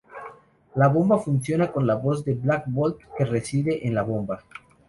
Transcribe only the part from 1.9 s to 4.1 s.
voz de Black Bolt, que reside en la